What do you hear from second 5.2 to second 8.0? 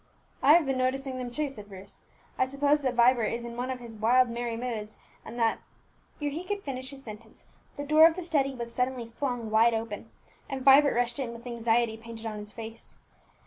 and that" Ere he could finish his sentence, the